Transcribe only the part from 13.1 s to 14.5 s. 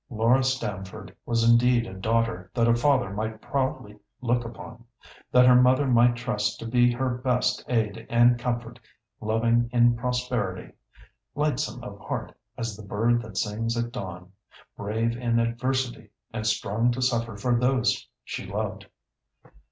that sings at dawn,